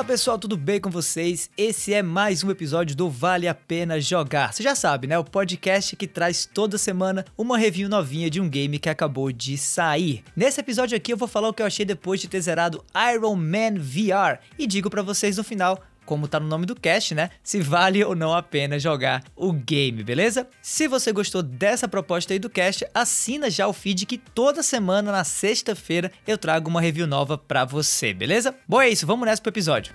Fala 0.00 0.08
pessoal, 0.08 0.38
tudo 0.38 0.56
bem 0.56 0.80
com 0.80 0.88
vocês? 0.88 1.50
Esse 1.58 1.92
é 1.92 2.02
mais 2.02 2.42
um 2.42 2.50
episódio 2.50 2.96
do 2.96 3.10
Vale 3.10 3.46
a 3.46 3.54
Pena 3.54 4.00
Jogar. 4.00 4.50
Você 4.50 4.62
já 4.62 4.74
sabe, 4.74 5.06
né? 5.06 5.18
O 5.18 5.24
podcast 5.24 5.94
que 5.94 6.06
traz 6.06 6.46
toda 6.46 6.78
semana 6.78 7.22
uma 7.36 7.58
review 7.58 7.86
novinha 7.86 8.30
de 8.30 8.40
um 8.40 8.48
game 8.48 8.78
que 8.78 8.88
acabou 8.88 9.30
de 9.30 9.58
sair. 9.58 10.24
Nesse 10.34 10.58
episódio 10.58 10.96
aqui 10.96 11.12
eu 11.12 11.18
vou 11.18 11.28
falar 11.28 11.50
o 11.50 11.52
que 11.52 11.60
eu 11.60 11.66
achei 11.66 11.84
depois 11.84 12.18
de 12.18 12.28
ter 12.28 12.40
zerado 12.40 12.82
Iron 13.14 13.36
Man 13.36 13.74
VR 13.76 14.40
e 14.58 14.66
digo 14.66 14.88
para 14.88 15.02
vocês 15.02 15.36
no 15.36 15.44
final 15.44 15.78
como 16.10 16.26
tá 16.26 16.40
no 16.40 16.48
nome 16.48 16.66
do 16.66 16.74
cast, 16.74 17.14
né? 17.14 17.30
Se 17.40 17.60
vale 17.60 18.02
ou 18.02 18.16
não 18.16 18.34
a 18.34 18.42
pena 18.42 18.80
jogar 18.80 19.22
o 19.36 19.52
game, 19.52 20.02
beleza? 20.02 20.48
Se 20.60 20.88
você 20.88 21.12
gostou 21.12 21.40
dessa 21.40 21.86
proposta 21.86 22.32
aí 22.32 22.38
do 22.40 22.50
cast, 22.50 22.84
assina 22.92 23.48
já 23.48 23.68
o 23.68 23.72
feed 23.72 24.06
que 24.06 24.18
toda 24.18 24.60
semana 24.60 25.12
na 25.12 25.22
sexta-feira 25.22 26.10
eu 26.26 26.36
trago 26.36 26.68
uma 26.68 26.80
review 26.80 27.06
nova 27.06 27.38
para 27.38 27.64
você, 27.64 28.12
beleza? 28.12 28.52
Bom, 28.66 28.82
é 28.82 28.88
isso, 28.88 29.06
vamos 29.06 29.24
nessa 29.24 29.40
pro 29.40 29.50
episódio. 29.50 29.94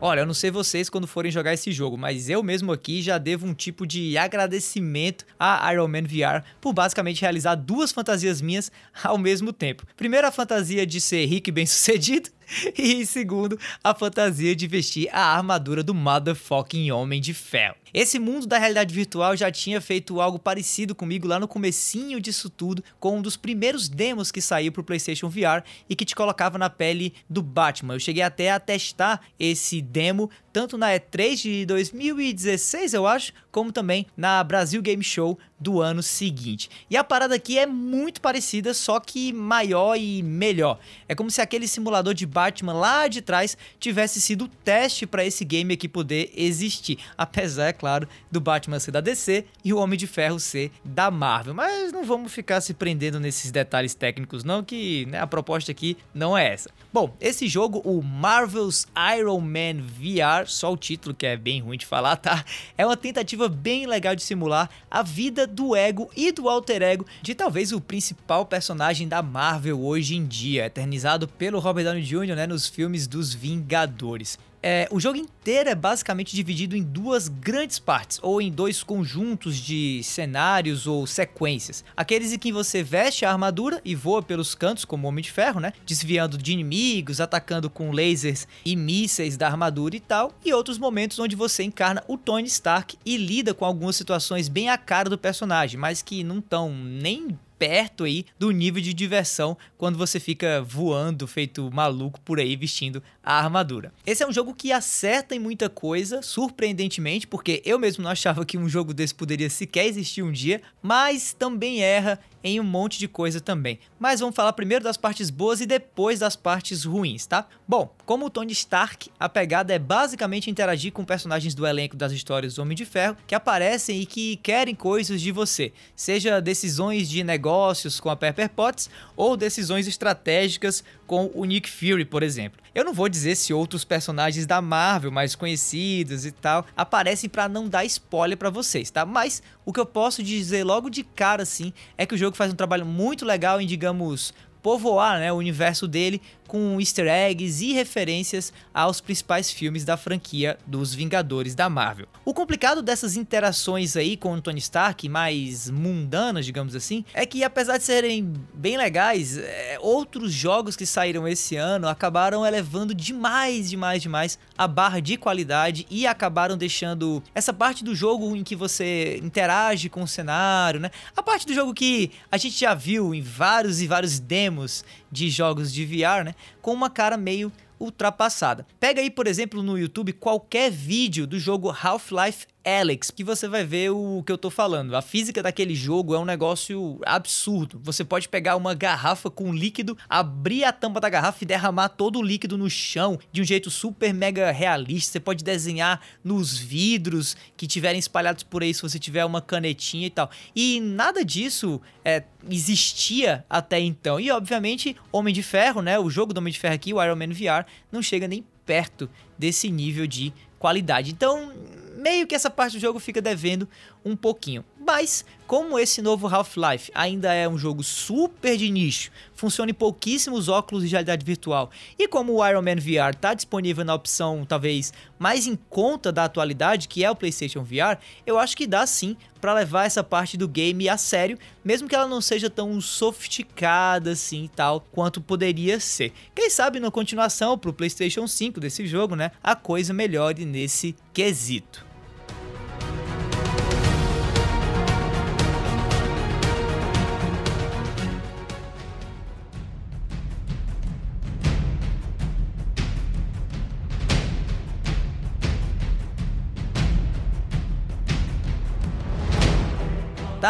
Olha, 0.00 0.20
eu 0.20 0.26
não 0.26 0.34
sei 0.34 0.48
vocês 0.48 0.88
quando 0.88 1.08
forem 1.08 1.32
jogar 1.32 1.54
esse 1.54 1.72
jogo, 1.72 1.98
mas 1.98 2.28
eu 2.28 2.40
mesmo 2.40 2.70
aqui 2.70 3.02
já 3.02 3.18
devo 3.18 3.44
um 3.44 3.52
tipo 3.52 3.84
de 3.84 4.16
agradecimento 4.16 5.26
a 5.36 5.72
Iron 5.72 5.88
Man 5.88 6.04
VR 6.04 6.44
por 6.60 6.72
basicamente 6.72 7.20
realizar 7.20 7.56
duas 7.56 7.90
fantasias 7.90 8.40
minhas 8.40 8.70
ao 9.02 9.18
mesmo 9.18 9.52
tempo. 9.52 9.84
Primeiro, 9.96 10.28
a 10.28 10.30
fantasia 10.30 10.86
de 10.86 11.00
ser 11.00 11.26
rico 11.26 11.48
e 11.48 11.52
bem-sucedido, 11.52 12.30
e 12.76 13.04
segundo, 13.04 13.58
a 13.82 13.94
fantasia 13.94 14.54
de 14.54 14.66
vestir 14.66 15.08
a 15.12 15.36
armadura 15.36 15.82
do 15.82 15.94
motherfucking 15.94 16.90
Homem 16.90 17.20
de 17.20 17.34
Ferro. 17.34 17.76
Esse 17.92 18.18
mundo 18.18 18.46
da 18.46 18.58
realidade 18.58 18.94
virtual 18.94 19.36
já 19.36 19.50
tinha 19.50 19.80
feito 19.80 20.20
algo 20.20 20.38
parecido 20.38 20.94
comigo 20.94 21.26
lá 21.26 21.38
no 21.38 21.48
comecinho 21.48 22.20
disso 22.20 22.50
tudo, 22.50 22.82
com 23.00 23.16
um 23.16 23.22
dos 23.22 23.36
primeiros 23.36 23.88
demos 23.88 24.30
que 24.30 24.42
saiu 24.42 24.70
pro 24.70 24.84
PlayStation 24.84 25.28
VR 25.28 25.62
e 25.88 25.96
que 25.96 26.04
te 26.04 26.14
colocava 26.14 26.58
na 26.58 26.68
pele 26.68 27.14
do 27.28 27.42
Batman. 27.42 27.94
Eu 27.94 28.00
cheguei 28.00 28.22
até 28.22 28.50
a 28.50 28.60
testar 28.60 29.20
esse 29.38 29.80
demo 29.80 30.30
tanto 30.58 30.76
na 30.76 30.88
E3 30.88 31.36
de 31.36 31.66
2016, 31.66 32.92
eu 32.92 33.06
acho, 33.06 33.32
como 33.52 33.70
também 33.70 34.08
na 34.16 34.42
Brasil 34.42 34.82
Game 34.82 35.04
Show 35.04 35.38
do 35.60 35.80
ano 35.80 36.02
seguinte. 36.02 36.68
E 36.88 36.96
a 36.96 37.04
parada 37.04 37.34
aqui 37.34 37.58
é 37.58 37.66
muito 37.66 38.20
parecida, 38.20 38.72
só 38.72 39.00
que 39.00 39.32
maior 39.32 39.96
e 39.96 40.22
melhor. 40.22 40.78
É 41.08 41.14
como 41.14 41.30
se 41.30 41.40
aquele 41.40 41.66
simulador 41.66 42.14
de 42.14 42.26
Batman 42.26 42.72
lá 42.72 43.08
de 43.08 43.20
trás 43.20 43.56
tivesse 43.78 44.20
sido 44.20 44.44
o 44.44 44.48
teste 44.48 45.06
para 45.06 45.24
esse 45.24 45.44
game 45.44 45.74
aqui 45.74 45.88
poder 45.88 46.32
existir. 46.36 46.98
Apesar, 47.16 47.68
é 47.68 47.72
claro, 47.72 48.08
do 48.30 48.40
Batman 48.40 48.78
ser 48.78 48.92
da 48.92 49.00
DC 49.00 49.44
e 49.64 49.72
o 49.72 49.78
Homem 49.78 49.98
de 49.98 50.06
Ferro 50.06 50.38
ser 50.38 50.70
da 50.84 51.10
Marvel. 51.10 51.54
Mas 51.54 51.92
não 51.92 52.04
vamos 52.04 52.32
ficar 52.32 52.60
se 52.60 52.74
prendendo 52.74 53.18
nesses 53.18 53.50
detalhes 53.50 53.94
técnicos, 53.94 54.44
não, 54.44 54.62
que 54.62 55.06
né, 55.06 55.20
a 55.20 55.26
proposta 55.26 55.72
aqui 55.72 55.96
não 56.14 56.38
é 56.38 56.52
essa. 56.52 56.70
Bom, 56.92 57.16
esse 57.20 57.48
jogo, 57.48 57.80
o 57.84 58.02
Marvel's 58.02 58.86
Iron 59.16 59.40
Man 59.40 59.82
VR, 59.82 60.47
só 60.48 60.72
o 60.72 60.76
título 60.76 61.14
que 61.14 61.26
é 61.26 61.36
bem 61.36 61.60
ruim 61.60 61.78
de 61.78 61.86
falar, 61.86 62.16
tá? 62.16 62.44
É 62.76 62.84
uma 62.84 62.96
tentativa 62.96 63.48
bem 63.48 63.86
legal 63.86 64.16
de 64.16 64.22
simular 64.22 64.68
a 64.90 65.02
vida 65.02 65.46
do 65.46 65.76
ego 65.76 66.10
e 66.16 66.32
do 66.32 66.48
alter 66.48 66.82
ego 66.82 67.06
de 67.22 67.34
talvez 67.34 67.72
o 67.72 67.80
principal 67.80 68.46
personagem 68.46 69.06
da 69.06 69.22
Marvel 69.22 69.80
hoje 69.80 70.16
em 70.16 70.26
dia, 70.26 70.66
eternizado 70.66 71.28
pelo 71.28 71.58
Robert 71.58 71.84
Downey 71.84 72.02
Jr. 72.02 72.34
Né, 72.34 72.46
nos 72.46 72.66
filmes 72.66 73.06
dos 73.06 73.32
Vingadores. 73.34 74.38
É, 74.62 74.88
o 74.90 74.98
jogo 74.98 75.16
inteiro 75.16 75.70
é 75.70 75.74
basicamente 75.74 76.34
dividido 76.34 76.76
em 76.76 76.82
duas 76.82 77.28
grandes 77.28 77.78
partes, 77.78 78.18
ou 78.22 78.40
em 78.40 78.50
dois 78.50 78.82
conjuntos 78.82 79.56
de 79.56 80.02
cenários 80.02 80.86
ou 80.86 81.06
sequências. 81.06 81.84
Aqueles 81.96 82.32
em 82.32 82.38
que 82.38 82.52
você 82.52 82.82
veste 82.82 83.24
a 83.24 83.30
armadura 83.30 83.80
e 83.84 83.94
voa 83.94 84.22
pelos 84.22 84.54
cantos 84.54 84.84
como 84.84 85.06
Homem 85.06 85.22
de 85.22 85.30
Ferro, 85.30 85.60
né? 85.60 85.72
Desviando 85.86 86.36
de 86.36 86.52
inimigos, 86.52 87.20
atacando 87.20 87.70
com 87.70 87.92
lasers 87.92 88.46
e 88.64 88.74
mísseis 88.74 89.36
da 89.36 89.46
armadura 89.46 89.96
e 89.96 90.00
tal. 90.00 90.32
E 90.44 90.52
outros 90.52 90.78
momentos 90.78 91.18
onde 91.18 91.36
você 91.36 91.62
encarna 91.62 92.02
o 92.08 92.16
Tony 92.16 92.48
Stark 92.48 92.96
e 93.04 93.16
lida 93.16 93.54
com 93.54 93.64
algumas 93.64 93.96
situações 93.96 94.48
bem 94.48 94.70
a 94.70 94.78
cara 94.78 95.08
do 95.08 95.18
personagem, 95.18 95.78
mas 95.78 96.02
que 96.02 96.24
não 96.24 96.38
estão 96.38 96.72
nem 96.72 97.38
perto 97.58 98.04
aí 98.04 98.24
do 98.38 98.50
nível 98.50 98.80
de 98.82 98.94
diversão 98.94 99.56
quando 99.76 99.98
você 99.98 100.20
fica 100.20 100.62
voando 100.62 101.26
feito 101.26 101.70
maluco 101.72 102.20
por 102.20 102.38
aí 102.38 102.54
vestindo 102.56 103.02
a 103.22 103.38
armadura. 103.38 103.92
Esse 104.06 104.22
é 104.22 104.26
um 104.26 104.32
jogo 104.32 104.54
que 104.54 104.72
acerta 104.72 105.34
em 105.34 105.38
muita 105.38 105.68
coisa, 105.68 106.22
surpreendentemente, 106.22 107.26
porque 107.26 107.62
eu 107.64 107.78
mesmo 107.78 108.04
não 108.04 108.10
achava 108.10 108.44
que 108.44 108.56
um 108.56 108.68
jogo 108.68 108.94
desse 108.94 109.14
poderia 109.14 109.50
sequer 109.50 109.86
existir 109.86 110.22
um 110.22 110.32
dia, 110.32 110.62
mas 110.82 111.32
também 111.32 111.82
erra 111.82 112.18
em 112.42 112.60
um 112.60 112.64
monte 112.64 112.98
de 112.98 113.08
coisa 113.08 113.40
também. 113.40 113.78
Mas 113.98 114.20
vamos 114.20 114.34
falar 114.34 114.52
primeiro 114.52 114.84
das 114.84 114.96
partes 114.96 115.30
boas 115.30 115.60
e 115.60 115.66
depois 115.66 116.20
das 116.20 116.36
partes 116.36 116.84
ruins, 116.84 117.26
tá? 117.26 117.46
Bom, 117.66 117.94
como 118.06 118.26
o 118.26 118.30
Tony 118.30 118.52
Stark, 118.52 119.10
a 119.18 119.28
pegada 119.28 119.74
é 119.74 119.78
basicamente 119.78 120.50
interagir 120.50 120.92
com 120.92 121.04
personagens 121.04 121.54
do 121.54 121.66
elenco 121.66 121.96
das 121.96 122.12
histórias 122.12 122.58
Homem 122.58 122.76
de 122.76 122.84
Ferro 122.84 123.16
que 123.26 123.34
aparecem 123.34 124.00
e 124.00 124.06
que 124.06 124.36
querem 124.36 124.74
coisas 124.74 125.20
de 125.20 125.32
você, 125.32 125.72
seja 125.94 126.40
decisões 126.40 127.08
de 127.08 127.22
negócios 127.24 128.00
com 128.00 128.10
a 128.10 128.16
Pepper 128.16 128.48
Potts 128.50 128.88
ou 129.16 129.36
decisões 129.36 129.86
estratégicas 129.86 130.84
com 131.08 131.30
o 131.34 131.46
Nick 131.46 131.68
Fury, 131.70 132.04
por 132.04 132.22
exemplo. 132.22 132.60
Eu 132.74 132.84
não 132.84 132.92
vou 132.92 133.08
dizer 133.08 133.34
se 133.34 133.52
outros 133.52 133.82
personagens 133.82 134.46
da 134.46 134.60
Marvel 134.60 135.10
mais 135.10 135.34
conhecidos 135.34 136.26
e 136.26 136.30
tal 136.30 136.66
aparecem 136.76 137.30
para 137.30 137.48
não 137.48 137.66
dar 137.66 137.84
spoiler 137.86 138.36
para 138.36 138.50
vocês, 138.50 138.90
tá? 138.90 139.06
Mas 139.06 139.42
o 139.64 139.72
que 139.72 139.80
eu 139.80 139.86
posso 139.86 140.22
dizer 140.22 140.62
logo 140.64 140.90
de 140.90 141.02
cara 141.02 141.42
assim 141.42 141.72
é 141.96 142.04
que 142.04 142.14
o 142.14 142.18
jogo 142.18 142.36
faz 142.36 142.52
um 142.52 142.56
trabalho 142.56 142.84
muito 142.84 143.24
legal 143.24 143.58
em, 143.58 143.66
digamos, 143.66 144.34
povoar 144.62 145.18
né, 145.18 145.32
o 145.32 145.36
universo 145.36 145.88
dele 145.88 146.20
com 146.48 146.80
easter 146.80 147.06
eggs 147.06 147.64
e 147.64 147.72
referências 147.74 148.52
aos 148.74 149.00
principais 149.00 149.52
filmes 149.52 149.84
da 149.84 149.96
franquia 149.96 150.58
dos 150.66 150.94
Vingadores 150.94 151.54
da 151.54 151.68
Marvel. 151.68 152.08
O 152.24 152.34
complicado 152.34 152.82
dessas 152.82 153.16
interações 153.16 153.96
aí 153.96 154.16
com 154.16 154.32
o 154.32 154.40
Tony 154.40 154.58
Stark, 154.58 155.08
mais 155.08 155.70
mundanas, 155.70 156.46
digamos 156.46 156.74
assim, 156.74 157.04
é 157.12 157.26
que 157.26 157.44
apesar 157.44 157.76
de 157.76 157.84
serem 157.84 158.32
bem 158.54 158.78
legais, 158.78 159.36
é, 159.36 159.78
outros 159.80 160.32
jogos 160.32 160.74
que 160.74 160.86
saíram 160.86 161.28
esse 161.28 161.54
ano 161.54 161.86
acabaram 161.86 162.44
elevando 162.44 162.94
demais, 162.94 163.68
demais, 163.68 164.02
demais 164.02 164.38
a 164.56 164.66
barra 164.66 165.00
de 165.00 165.16
qualidade 165.16 165.86
e 165.90 166.06
acabaram 166.06 166.56
deixando 166.56 167.22
essa 167.34 167.52
parte 167.52 167.84
do 167.84 167.94
jogo 167.94 168.34
em 168.34 168.42
que 168.42 168.56
você 168.56 169.20
interage 169.22 169.90
com 169.90 170.02
o 170.02 170.08
cenário, 170.08 170.80
né? 170.80 170.90
A 171.14 171.22
parte 171.22 171.46
do 171.46 171.52
jogo 171.52 171.74
que 171.74 172.10
a 172.32 172.38
gente 172.38 172.58
já 172.58 172.72
viu 172.72 173.14
em 173.14 173.20
vários 173.20 173.82
e 173.82 173.86
vários 173.86 174.18
demos 174.18 174.84
de 175.10 175.30
jogos 175.30 175.72
de 175.72 175.84
VR, 175.84 176.24
né? 176.24 176.34
Com 176.60 176.72
uma 176.72 176.90
cara 176.90 177.16
meio 177.16 177.52
ultrapassada. 177.78 178.66
Pega 178.78 179.00
aí, 179.00 179.10
por 179.10 179.26
exemplo, 179.26 179.62
no 179.62 179.78
YouTube 179.78 180.12
qualquer 180.12 180.70
vídeo 180.70 181.26
do 181.26 181.38
jogo 181.38 181.70
Half-Life 181.70 182.46
Alex, 182.68 183.10
que 183.10 183.24
você 183.24 183.48
vai 183.48 183.64
ver 183.64 183.90
o 183.90 184.22
que 184.24 184.30
eu 184.30 184.36
tô 184.36 184.50
falando. 184.50 184.94
A 184.94 185.00
física 185.00 185.42
daquele 185.42 185.74
jogo 185.74 186.14
é 186.14 186.18
um 186.18 186.24
negócio 186.24 187.00
absurdo. 187.06 187.80
Você 187.82 188.04
pode 188.04 188.28
pegar 188.28 188.56
uma 188.56 188.74
garrafa 188.74 189.30
com 189.30 189.54
líquido, 189.54 189.96
abrir 190.06 190.64
a 190.64 190.72
tampa 190.72 191.00
da 191.00 191.08
garrafa 191.08 191.42
e 191.42 191.46
derramar 191.46 191.88
todo 191.88 192.18
o 192.18 192.22
líquido 192.22 192.58
no 192.58 192.68
chão 192.68 193.18
de 193.32 193.40
um 193.40 193.44
jeito 193.44 193.70
super 193.70 194.12
mega 194.12 194.50
realista. 194.50 195.12
Você 195.12 195.20
pode 195.20 195.42
desenhar 195.42 196.00
nos 196.22 196.58
vidros 196.58 197.36
que 197.56 197.66
tiverem 197.66 197.98
espalhados 197.98 198.42
por 198.42 198.62
aí 198.62 198.74
se 198.74 198.82
você 198.82 198.98
tiver 198.98 199.24
uma 199.24 199.40
canetinha 199.40 200.06
e 200.06 200.10
tal. 200.10 200.30
E 200.54 200.78
nada 200.80 201.24
disso 201.24 201.80
é, 202.04 202.24
existia 202.50 203.44
até 203.48 203.80
então. 203.80 204.20
E 204.20 204.30
obviamente, 204.30 204.94
Homem 205.10 205.32
de 205.32 205.42
Ferro, 205.42 205.80
né? 205.80 205.98
O 205.98 206.10
jogo 206.10 206.34
do 206.34 206.38
Homem 206.38 206.52
de 206.52 206.58
Ferro 206.58 206.74
aqui, 206.74 206.92
o 206.92 207.02
Iron 207.02 207.16
Man 207.16 207.32
VR, 207.32 207.64
não 207.90 208.02
chega 208.02 208.28
nem 208.28 208.44
perto 208.64 209.08
desse 209.38 209.70
nível 209.70 210.06
de 210.06 210.32
qualidade. 210.58 211.10
Então, 211.10 211.52
meio 211.96 212.26
que 212.26 212.34
essa 212.34 212.50
parte 212.50 212.74
do 212.74 212.80
jogo 212.80 212.98
fica 212.98 213.20
devendo 213.20 213.68
um 214.04 214.16
pouquinho. 214.16 214.64
Mas, 214.90 215.22
como 215.46 215.78
esse 215.78 216.00
novo 216.00 216.26
Half-Life 216.26 216.90
ainda 216.94 217.30
é 217.30 217.46
um 217.46 217.58
jogo 217.58 217.82
super 217.82 218.56
de 218.56 218.70
nicho, 218.70 219.10
funciona 219.34 219.70
em 219.70 219.74
pouquíssimos 219.74 220.48
óculos 220.48 220.82
de 220.82 220.88
realidade 220.88 221.26
virtual, 221.26 221.70
e 221.98 222.08
como 222.08 222.32
o 222.32 222.48
Iron 222.48 222.62
Man 222.62 222.76
VR 222.76 223.14
está 223.14 223.34
disponível 223.34 223.84
na 223.84 223.92
opção 223.92 224.46
talvez 224.48 224.90
mais 225.18 225.46
em 225.46 225.56
conta 225.68 226.10
da 226.10 226.24
atualidade, 226.24 226.88
que 226.88 227.04
é 227.04 227.10
o 227.10 227.14
PlayStation 227.14 227.62
VR, 227.62 227.98
eu 228.24 228.38
acho 228.38 228.56
que 228.56 228.66
dá 228.66 228.86
sim 228.86 229.14
para 229.42 229.52
levar 229.52 229.84
essa 229.84 230.02
parte 230.02 230.38
do 230.38 230.48
game 230.48 230.88
a 230.88 230.96
sério, 230.96 231.38
mesmo 231.62 231.86
que 231.86 231.94
ela 231.94 232.08
não 232.08 232.22
seja 232.22 232.48
tão 232.48 232.80
sofisticada 232.80 234.12
assim 234.12 234.44
e 234.44 234.48
tal 234.48 234.80
quanto 234.90 235.20
poderia 235.20 235.78
ser. 235.78 236.14
Quem 236.34 236.48
sabe 236.48 236.80
na 236.80 236.90
continuação 236.90 237.58
pro 237.58 237.74
PlayStation 237.74 238.26
5 238.26 238.58
desse 238.58 238.86
jogo, 238.86 239.14
né, 239.14 239.32
a 239.44 239.54
coisa 239.54 239.92
melhore 239.92 240.46
nesse 240.46 240.96
quesito. 241.12 241.87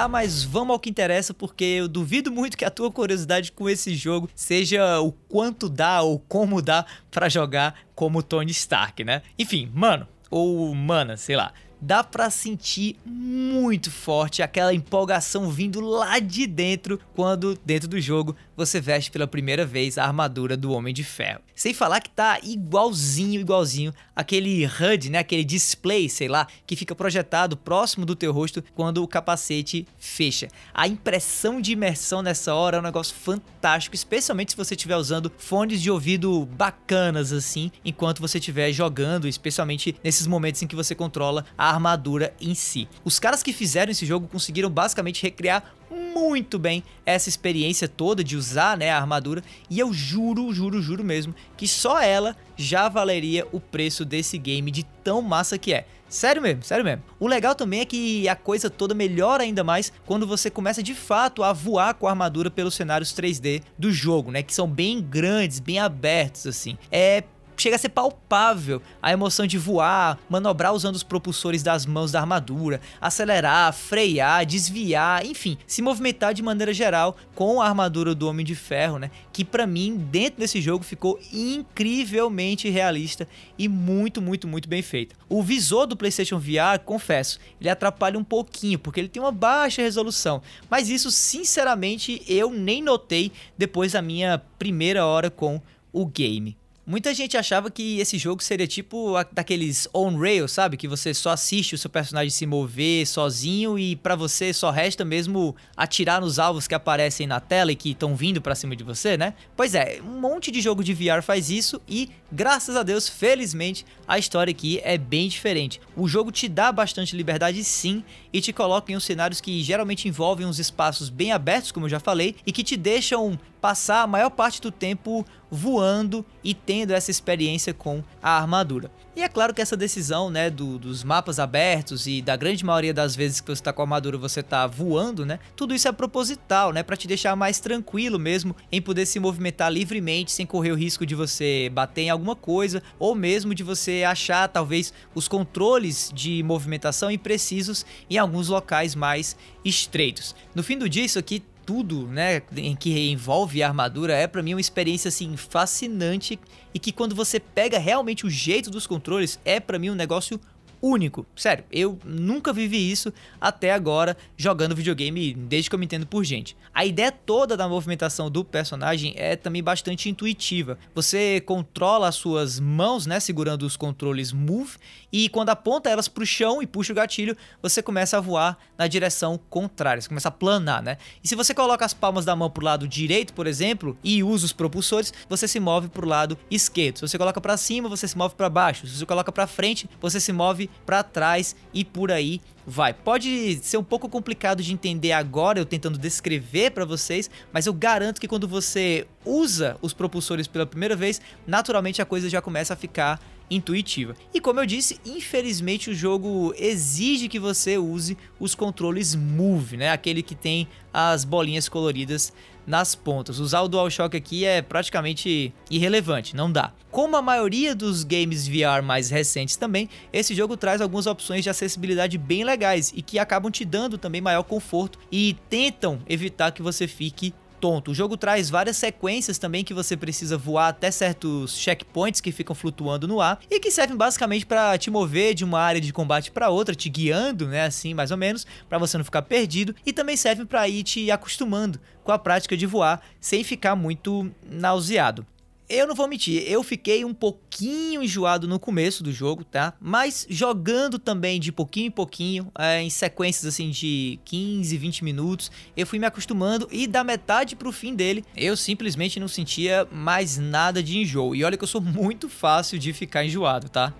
Mas 0.06 0.44
vamos 0.44 0.74
ao 0.74 0.78
que 0.78 0.90
interessa, 0.90 1.32
porque 1.32 1.64
eu 1.64 1.88
duvido 1.88 2.30
muito 2.30 2.56
que 2.56 2.64
a 2.64 2.70
tua 2.70 2.92
curiosidade 2.92 3.50
com 3.50 3.68
esse 3.68 3.94
jogo 3.94 4.28
seja 4.34 5.00
o 5.00 5.10
quanto 5.10 5.68
dá 5.68 6.02
ou 6.02 6.18
como 6.18 6.60
dá 6.60 6.84
para 7.10 7.28
jogar 7.28 7.74
como 7.94 8.22
Tony 8.22 8.52
Stark, 8.52 9.02
né? 9.02 9.22
Enfim, 9.38 9.70
mano, 9.74 10.06
ou 10.30 10.74
mana, 10.74 11.16
sei 11.16 11.34
lá 11.34 11.52
dá 11.80 12.02
para 12.02 12.30
sentir 12.30 12.96
muito 13.04 13.90
forte 13.90 14.42
aquela 14.42 14.74
empolgação 14.74 15.48
vindo 15.50 15.80
lá 15.80 16.18
de 16.18 16.46
dentro 16.46 17.00
quando 17.14 17.58
dentro 17.64 17.88
do 17.88 18.00
jogo 18.00 18.34
você 18.56 18.80
veste 18.80 19.10
pela 19.10 19.26
primeira 19.26 19.64
vez 19.64 19.98
a 19.98 20.04
armadura 20.04 20.56
do 20.56 20.72
Homem 20.72 20.92
de 20.92 21.04
Ferro. 21.04 21.40
Sem 21.54 21.72
falar 21.72 22.00
que 22.00 22.10
tá 22.10 22.40
igualzinho, 22.42 23.40
igualzinho 23.40 23.92
aquele 24.14 24.66
HUD, 24.66 25.10
né, 25.10 25.18
aquele 25.18 25.44
display, 25.44 26.08
sei 26.08 26.26
lá, 26.26 26.48
que 26.66 26.74
fica 26.74 26.92
projetado 26.92 27.56
próximo 27.56 28.04
do 28.04 28.16
teu 28.16 28.32
rosto 28.32 28.64
quando 28.74 29.00
o 29.00 29.06
capacete 29.06 29.86
fecha. 29.96 30.48
A 30.74 30.88
impressão 30.88 31.60
de 31.60 31.72
imersão 31.72 32.20
nessa 32.20 32.52
hora 32.52 32.78
é 32.78 32.80
um 32.80 32.82
negócio 32.82 33.14
fantástico, 33.14 33.94
especialmente 33.94 34.52
se 34.52 34.56
você 34.56 34.74
estiver 34.74 34.96
usando 34.96 35.30
fones 35.38 35.80
de 35.80 35.88
ouvido 35.88 36.46
bacanas 36.46 37.32
assim, 37.32 37.70
enquanto 37.84 38.20
você 38.20 38.38
estiver 38.38 38.72
jogando, 38.72 39.28
especialmente 39.28 39.94
nesses 40.02 40.26
momentos 40.26 40.60
em 40.62 40.66
que 40.66 40.74
você 40.74 40.96
controla 40.96 41.44
a 41.56 41.67
armadura 41.68 42.34
em 42.40 42.54
si. 42.54 42.88
Os 43.04 43.18
caras 43.18 43.42
que 43.42 43.52
fizeram 43.52 43.92
esse 43.92 44.06
jogo 44.06 44.28
conseguiram 44.28 44.70
basicamente 44.70 45.22
recriar 45.22 45.74
muito 45.90 46.58
bem 46.58 46.82
essa 47.06 47.28
experiência 47.28 47.88
toda 47.88 48.22
de 48.22 48.36
usar 48.36 48.76
né, 48.76 48.90
a 48.90 48.98
armadura 48.98 49.42
e 49.70 49.78
eu 49.78 49.92
juro, 49.92 50.52
juro, 50.52 50.82
juro 50.82 51.04
mesmo 51.04 51.34
que 51.56 51.66
só 51.66 52.00
ela 52.00 52.36
já 52.56 52.88
valeria 52.88 53.46
o 53.52 53.60
preço 53.60 54.04
desse 54.04 54.36
game 54.36 54.70
de 54.70 54.84
tão 55.02 55.22
massa 55.22 55.56
que 55.56 55.72
é. 55.72 55.86
Sério 56.08 56.40
mesmo, 56.40 56.62
sério 56.62 56.84
mesmo. 56.84 57.02
O 57.20 57.26
legal 57.26 57.54
também 57.54 57.80
é 57.80 57.84
que 57.84 58.26
a 58.28 58.34
coisa 58.34 58.70
toda 58.70 58.94
melhora 58.94 59.42
ainda 59.42 59.62
mais 59.62 59.92
quando 60.06 60.26
você 60.26 60.48
começa 60.48 60.82
de 60.82 60.94
fato 60.94 61.42
a 61.42 61.52
voar 61.52 61.94
com 61.94 62.06
a 62.06 62.10
armadura 62.10 62.50
pelos 62.50 62.74
cenários 62.74 63.12
3D 63.12 63.62
do 63.78 63.92
jogo, 63.92 64.30
né? 64.30 64.42
Que 64.42 64.54
são 64.54 64.66
bem 64.66 65.02
grandes, 65.02 65.60
bem 65.60 65.78
abertos, 65.78 66.46
assim. 66.46 66.78
É 66.90 67.24
chega 67.58 67.76
a 67.76 67.78
ser 67.78 67.88
palpável 67.90 68.80
a 69.02 69.12
emoção 69.12 69.46
de 69.46 69.58
voar, 69.58 70.18
manobrar 70.28 70.72
usando 70.72 70.94
os 70.94 71.02
propulsores 71.02 71.62
das 71.62 71.84
mãos 71.86 72.12
da 72.12 72.20
armadura, 72.20 72.80
acelerar, 73.00 73.72
frear, 73.72 74.46
desviar, 74.46 75.24
enfim, 75.26 75.58
se 75.66 75.82
movimentar 75.82 76.32
de 76.34 76.42
maneira 76.42 76.72
geral 76.72 77.16
com 77.34 77.60
a 77.60 77.66
armadura 77.68 78.14
do 78.14 78.28
Homem 78.28 78.44
de 78.44 78.54
Ferro, 78.54 78.98
né? 78.98 79.10
Que 79.32 79.44
para 79.44 79.66
mim, 79.66 79.96
dentro 80.10 80.40
desse 80.40 80.60
jogo, 80.60 80.84
ficou 80.84 81.18
incrivelmente 81.32 82.68
realista 82.68 83.28
e 83.58 83.68
muito, 83.68 84.22
muito, 84.22 84.46
muito 84.46 84.68
bem 84.68 84.82
feita. 84.82 85.14
O 85.28 85.42
visor 85.42 85.86
do 85.86 85.96
PlayStation 85.96 86.38
VR, 86.38 86.78
confesso, 86.84 87.38
ele 87.60 87.68
atrapalha 87.68 88.18
um 88.18 88.24
pouquinho, 88.24 88.78
porque 88.78 89.00
ele 89.00 89.08
tem 89.08 89.22
uma 89.22 89.32
baixa 89.32 89.82
resolução, 89.82 90.42
mas 90.70 90.88
isso, 90.88 91.10
sinceramente, 91.10 92.22
eu 92.26 92.50
nem 92.50 92.82
notei 92.82 93.32
depois 93.56 93.92
da 93.92 94.02
minha 94.02 94.42
primeira 94.58 95.04
hora 95.04 95.30
com 95.30 95.60
o 95.92 96.06
game. 96.06 96.56
Muita 96.90 97.12
gente 97.12 97.36
achava 97.36 97.70
que 97.70 97.98
esse 97.98 98.16
jogo 98.16 98.42
seria 98.42 98.66
tipo 98.66 99.12
daqueles 99.30 99.86
on-rail, 99.92 100.48
sabe? 100.48 100.78
Que 100.78 100.88
você 100.88 101.12
só 101.12 101.32
assiste 101.32 101.74
o 101.74 101.78
seu 101.78 101.90
personagem 101.90 102.30
se 102.30 102.46
mover 102.46 103.06
sozinho 103.06 103.78
e 103.78 103.94
para 103.94 104.16
você 104.16 104.54
só 104.54 104.70
resta 104.70 105.04
mesmo 105.04 105.54
atirar 105.76 106.18
nos 106.18 106.38
alvos 106.38 106.66
que 106.66 106.74
aparecem 106.74 107.26
na 107.26 107.40
tela 107.40 107.70
e 107.70 107.76
que 107.76 107.90
estão 107.90 108.16
vindo 108.16 108.40
para 108.40 108.54
cima 108.54 108.74
de 108.74 108.82
você, 108.82 109.18
né? 109.18 109.34
Pois 109.54 109.74
é, 109.74 110.00
um 110.02 110.18
monte 110.18 110.50
de 110.50 110.62
jogo 110.62 110.82
de 110.82 110.94
VR 110.94 111.20
faz 111.22 111.50
isso 111.50 111.78
e, 111.86 112.08
graças 112.32 112.74
a 112.74 112.82
Deus, 112.82 113.06
felizmente, 113.06 113.84
a 114.06 114.18
história 114.18 114.50
aqui 114.50 114.80
é 114.82 114.96
bem 114.96 115.28
diferente. 115.28 115.82
O 115.94 116.08
jogo 116.08 116.32
te 116.32 116.48
dá 116.48 116.72
bastante 116.72 117.14
liberdade 117.14 117.62
sim 117.64 118.02
e 118.32 118.40
te 118.40 118.50
coloca 118.50 118.90
em 118.90 118.96
uns 118.96 119.04
cenários 119.04 119.42
que 119.42 119.62
geralmente 119.62 120.08
envolvem 120.08 120.46
uns 120.46 120.58
espaços 120.58 121.10
bem 121.10 121.32
abertos, 121.32 121.70
como 121.70 121.84
eu 121.84 121.90
já 121.90 122.00
falei, 122.00 122.34
e 122.46 122.50
que 122.50 122.64
te 122.64 122.78
deixam 122.78 123.38
passar 123.60 124.02
a 124.02 124.06
maior 124.06 124.30
parte 124.30 124.60
do 124.60 124.70
tempo 124.70 125.24
voando 125.50 126.24
e 126.44 126.54
tendo 126.54 126.92
essa 126.92 127.10
experiência 127.10 127.72
com 127.72 128.02
a 128.22 128.30
armadura. 128.30 128.90
E 129.16 129.22
é 129.22 129.28
claro 129.28 129.52
que 129.52 129.60
essa 129.60 129.76
decisão, 129.76 130.30
né, 130.30 130.48
do, 130.50 130.78
dos 130.78 131.02
mapas 131.02 131.38
abertos 131.38 132.06
e 132.06 132.22
da 132.22 132.36
grande 132.36 132.64
maioria 132.64 132.94
das 132.94 133.16
vezes 133.16 133.40
que 133.40 133.46
você 133.46 133.60
está 133.60 133.72
com 133.72 133.82
a 133.82 133.84
armadura 133.84 134.16
você 134.16 134.40
está 134.40 134.66
voando, 134.66 135.26
né, 135.26 135.40
tudo 135.56 135.74
isso 135.74 135.88
é 135.88 135.92
proposital, 135.92 136.72
né, 136.72 136.82
para 136.82 136.96
te 136.96 137.08
deixar 137.08 137.34
mais 137.34 137.58
tranquilo 137.58 138.18
mesmo 138.18 138.54
em 138.70 138.80
poder 138.80 139.06
se 139.06 139.18
movimentar 139.18 139.72
livremente 139.72 140.30
sem 140.30 140.46
correr 140.46 140.72
o 140.72 140.76
risco 140.76 141.04
de 141.04 141.14
você 141.14 141.70
bater 141.72 142.02
em 142.02 142.10
alguma 142.10 142.36
coisa 142.36 142.82
ou 142.98 143.14
mesmo 143.14 143.54
de 143.54 143.62
você 143.62 144.04
achar 144.06 144.48
talvez 144.48 144.92
os 145.14 145.26
controles 145.26 146.12
de 146.14 146.42
movimentação 146.42 147.10
imprecisos 147.10 147.84
em 148.08 148.18
alguns 148.18 148.48
locais 148.48 148.94
mais 148.94 149.36
estreitos. 149.64 150.34
No 150.54 150.62
fim 150.62 150.78
do 150.78 150.88
dia 150.88 151.04
isso 151.04 151.18
aqui 151.18 151.42
tudo, 151.68 152.06
né, 152.06 152.40
em 152.56 152.74
que 152.74 153.10
envolve 153.10 153.62
a 153.62 153.68
armadura 153.68 154.14
é 154.14 154.26
para 154.26 154.42
mim 154.42 154.54
uma 154.54 154.60
experiência 154.60 155.10
assim 155.10 155.36
fascinante 155.36 156.40
e 156.72 156.78
que 156.78 156.90
quando 156.90 157.14
você 157.14 157.38
pega 157.38 157.78
realmente 157.78 158.24
o 158.24 158.30
jeito 158.30 158.70
dos 158.70 158.86
controles 158.86 159.38
é 159.44 159.60
para 159.60 159.78
mim 159.78 159.90
um 159.90 159.94
negócio 159.94 160.40
único. 160.80 161.26
Sério, 161.36 161.64
eu 161.70 161.98
nunca 162.04 162.52
vivi 162.52 162.90
isso 162.90 163.12
até 163.40 163.72
agora 163.72 164.16
jogando 164.36 164.74
videogame 164.74 165.34
desde 165.34 165.68
que 165.68 165.74
eu 165.74 165.78
me 165.78 165.84
entendo 165.84 166.06
por 166.06 166.24
gente. 166.24 166.56
A 166.74 166.84
ideia 166.84 167.10
toda 167.10 167.56
da 167.56 167.68
movimentação 167.68 168.30
do 168.30 168.44
personagem 168.44 169.14
é 169.16 169.36
também 169.36 169.62
bastante 169.62 170.08
intuitiva. 170.08 170.78
Você 170.94 171.40
controla 171.40 172.08
as 172.08 172.14
suas 172.14 172.60
mãos, 172.60 173.06
né, 173.06 173.20
segurando 173.20 173.62
os 173.62 173.76
controles 173.76 174.32
Move, 174.32 174.76
e 175.12 175.28
quando 175.28 175.50
aponta 175.50 175.90
elas 175.90 176.08
para 176.08 176.22
o 176.22 176.26
chão 176.26 176.62
e 176.62 176.66
puxa 176.66 176.92
o 176.92 176.96
gatilho, 176.96 177.36
você 177.62 177.82
começa 177.82 178.16
a 178.16 178.20
voar 178.20 178.58
na 178.76 178.86
direção 178.86 179.40
contrária, 179.48 180.00
você 180.00 180.08
começa 180.08 180.28
a 180.28 180.32
planar, 180.32 180.82
né? 180.82 180.98
E 181.22 181.28
se 181.28 181.34
você 181.34 181.54
coloca 181.54 181.84
as 181.84 181.94
palmas 181.94 182.24
da 182.24 182.36
mão 182.36 182.50
para 182.50 182.60
o 182.60 182.64
lado 182.64 182.86
direito, 182.86 183.32
por 183.32 183.46
exemplo, 183.46 183.96
e 184.04 184.22
usa 184.22 184.46
os 184.46 184.52
propulsores, 184.52 185.12
você 185.28 185.48
se 185.48 185.58
move 185.58 185.88
para 185.88 186.04
o 186.04 186.08
lado 186.08 186.38
esquerdo. 186.50 186.96
Se 186.96 187.08
você 187.08 187.18
coloca 187.18 187.40
para 187.40 187.56
cima, 187.56 187.88
você 187.88 188.06
se 188.06 188.16
move 188.16 188.34
para 188.34 188.48
baixo. 188.48 188.86
Se 188.86 188.98
você 188.98 189.06
coloca 189.06 189.32
para 189.32 189.46
frente, 189.46 189.88
você 190.00 190.20
se 190.20 190.32
move 190.32 190.67
para 190.84 191.02
trás 191.02 191.54
e 191.72 191.84
por 191.84 192.10
aí 192.10 192.40
vai. 192.66 192.92
Pode 192.92 193.58
ser 193.62 193.76
um 193.78 193.84
pouco 193.84 194.08
complicado 194.08 194.62
de 194.62 194.72
entender 194.72 195.12
agora, 195.12 195.58
eu 195.58 195.64
tentando 195.64 195.98
descrever 195.98 196.70
para 196.70 196.84
vocês, 196.84 197.30
mas 197.52 197.66
eu 197.66 197.72
garanto 197.72 198.20
que 198.20 198.28
quando 198.28 198.46
você 198.46 199.06
usa 199.24 199.76
os 199.80 199.92
propulsores 199.92 200.46
pela 200.46 200.66
primeira 200.66 200.94
vez, 200.94 201.20
naturalmente 201.46 202.02
a 202.02 202.04
coisa 202.04 202.28
já 202.28 202.42
começa 202.42 202.74
a 202.74 202.76
ficar 202.76 203.20
intuitiva. 203.50 204.14
E 204.32 204.40
como 204.40 204.60
eu 204.60 204.66
disse, 204.66 205.00
infelizmente 205.04 205.90
o 205.90 205.94
jogo 205.94 206.54
exige 206.56 207.28
que 207.28 207.38
você 207.38 207.78
use 207.78 208.16
os 208.38 208.54
controles 208.54 209.14
Move, 209.14 209.76
né? 209.76 209.90
Aquele 209.90 210.22
que 210.22 210.34
tem 210.34 210.68
as 210.92 211.24
bolinhas 211.24 211.68
coloridas 211.68 212.32
nas 212.68 212.94
pontas. 212.94 213.38
Usar 213.38 213.62
o 213.62 213.68
DualShock 213.68 214.14
aqui 214.14 214.44
é 214.44 214.60
praticamente 214.60 215.54
irrelevante, 215.70 216.36
não 216.36 216.52
dá. 216.52 216.72
Como 216.90 217.16
a 217.16 217.22
maioria 217.22 217.74
dos 217.74 218.04
games 218.04 218.46
VR 218.46 218.82
mais 218.84 219.08
recentes 219.08 219.56
também, 219.56 219.88
esse 220.12 220.34
jogo 220.34 220.56
traz 220.56 220.82
algumas 220.82 221.06
opções 221.06 221.42
de 221.42 221.48
acessibilidade 221.48 222.18
bem 222.18 222.44
legais 222.44 222.92
e 222.94 223.00
que 223.00 223.18
acabam 223.18 223.50
te 223.50 223.64
dando 223.64 223.96
também 223.96 224.20
maior 224.20 224.42
conforto 224.42 224.98
e 225.10 225.34
tentam 225.48 226.00
evitar 226.06 226.52
que 226.52 226.60
você 226.60 226.86
fique 226.86 227.32
tonto. 227.60 227.90
O 227.90 227.94
jogo 227.94 228.16
traz 228.16 228.48
várias 228.48 228.76
sequências 228.76 229.38
também 229.38 229.64
que 229.64 229.74
você 229.74 229.96
precisa 229.96 230.38
voar 230.38 230.68
até 230.68 230.90
certos 230.90 231.56
checkpoints 231.56 232.20
que 232.20 232.32
ficam 232.32 232.54
flutuando 232.54 233.06
no 233.06 233.20
ar 233.20 233.40
e 233.50 233.60
que 233.60 233.70
servem 233.70 233.96
basicamente 233.96 234.46
para 234.46 234.78
te 234.78 234.90
mover 234.90 235.34
de 235.34 235.44
uma 235.44 235.60
área 235.60 235.80
de 235.80 235.92
combate 235.92 236.30
para 236.30 236.50
outra, 236.50 236.74
te 236.74 236.88
guiando, 236.88 237.46
né, 237.46 237.64
assim, 237.64 237.94
mais 237.94 238.10
ou 238.10 238.16
menos, 238.16 238.46
para 238.68 238.78
você 238.78 238.96
não 238.96 239.04
ficar 239.04 239.22
perdido 239.22 239.74
e 239.84 239.92
também 239.92 240.16
servem 240.16 240.46
para 240.46 240.68
ir 240.68 240.82
te 240.82 241.10
acostumando 241.10 241.80
com 242.02 242.12
a 242.12 242.18
prática 242.18 242.56
de 242.56 242.66
voar 242.66 243.02
sem 243.20 243.44
ficar 243.44 243.76
muito 243.76 244.30
nauseado. 244.42 245.26
Eu 245.68 245.86
não 245.86 245.94
vou 245.94 246.08
mentir, 246.08 246.42
eu 246.50 246.62
fiquei 246.62 247.04
um 247.04 247.12
pouquinho 247.12 248.02
enjoado 248.02 248.48
no 248.48 248.58
começo 248.58 249.02
do 249.02 249.12
jogo, 249.12 249.44
tá? 249.44 249.74
Mas 249.78 250.26
jogando 250.30 250.98
também 250.98 251.38
de 251.38 251.52
pouquinho 251.52 251.88
em 251.88 251.90
pouquinho, 251.90 252.50
é, 252.58 252.80
em 252.80 252.88
sequências 252.88 253.44
assim 253.44 253.68
de 253.68 254.18
15, 254.24 254.76
20 254.78 255.04
minutos, 255.04 255.50
eu 255.76 255.86
fui 255.86 255.98
me 255.98 256.06
acostumando 256.06 256.66
e 256.72 256.86
da 256.86 257.04
metade 257.04 257.54
pro 257.54 257.70
fim 257.70 257.94
dele, 257.94 258.24
eu 258.34 258.56
simplesmente 258.56 259.20
não 259.20 259.28
sentia 259.28 259.86
mais 259.92 260.38
nada 260.38 260.82
de 260.82 260.96
enjoo. 260.96 261.36
E 261.36 261.44
olha 261.44 261.56
que 261.56 261.64
eu 261.64 261.68
sou 261.68 261.80
muito 261.82 262.30
fácil 262.30 262.78
de 262.78 262.94
ficar 262.94 263.26
enjoado, 263.26 263.68
tá? 263.68 263.92